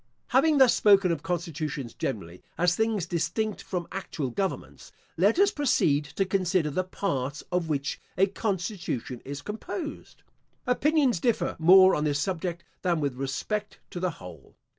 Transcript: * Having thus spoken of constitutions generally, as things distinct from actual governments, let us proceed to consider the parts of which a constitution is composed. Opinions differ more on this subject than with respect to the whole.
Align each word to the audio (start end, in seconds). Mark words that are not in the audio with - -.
* 0.15 0.27
Having 0.29 0.57
thus 0.57 0.73
spoken 0.73 1.11
of 1.11 1.21
constitutions 1.21 1.93
generally, 1.93 2.41
as 2.57 2.75
things 2.75 3.05
distinct 3.05 3.61
from 3.61 3.87
actual 3.91 4.31
governments, 4.31 4.91
let 5.15 5.37
us 5.37 5.51
proceed 5.51 6.05
to 6.05 6.25
consider 6.25 6.71
the 6.71 6.83
parts 6.83 7.43
of 7.51 7.69
which 7.69 8.01
a 8.17 8.25
constitution 8.25 9.21
is 9.23 9.43
composed. 9.43 10.23
Opinions 10.65 11.19
differ 11.19 11.55
more 11.59 11.93
on 11.93 12.03
this 12.03 12.17
subject 12.19 12.63
than 12.81 12.99
with 12.99 13.13
respect 13.13 13.77
to 13.91 13.99
the 13.99 14.09
whole. 14.17 14.55